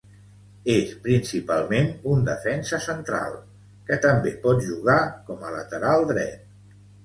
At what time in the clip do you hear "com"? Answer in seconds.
5.31-5.49